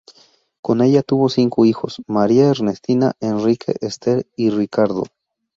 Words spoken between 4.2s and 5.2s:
y Ricardo.